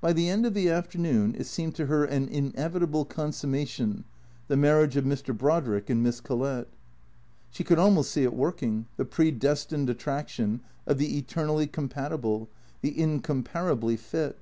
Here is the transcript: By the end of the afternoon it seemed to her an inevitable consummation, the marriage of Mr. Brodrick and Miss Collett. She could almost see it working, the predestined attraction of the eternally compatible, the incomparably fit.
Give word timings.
By 0.00 0.12
the 0.12 0.28
end 0.28 0.46
of 0.46 0.52
the 0.54 0.68
afternoon 0.68 1.36
it 1.38 1.46
seemed 1.46 1.76
to 1.76 1.86
her 1.86 2.04
an 2.04 2.26
inevitable 2.26 3.04
consummation, 3.04 4.02
the 4.48 4.56
marriage 4.56 4.96
of 4.96 5.04
Mr. 5.04 5.32
Brodrick 5.32 5.88
and 5.88 6.02
Miss 6.02 6.20
Collett. 6.20 6.68
She 7.52 7.62
could 7.62 7.78
almost 7.78 8.10
see 8.10 8.24
it 8.24 8.34
working, 8.34 8.86
the 8.96 9.04
predestined 9.04 9.88
attraction 9.88 10.58
of 10.88 10.98
the 10.98 11.16
eternally 11.16 11.68
compatible, 11.68 12.48
the 12.80 13.00
incomparably 13.00 13.96
fit. 13.96 14.40